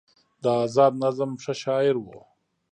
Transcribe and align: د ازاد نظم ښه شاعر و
د 0.43 0.45
ازاد 0.63 0.93
نظم 1.03 1.31
ښه 1.43 1.53
شاعر 1.63 1.95
و 2.05 2.07